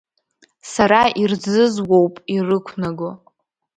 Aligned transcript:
Сара 0.71 1.01
ирзызуоуп 1.21 2.15
ирықәнаго. 2.35 3.09